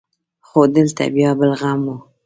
[0.47, 1.95] خو دلته بيا بل غم و.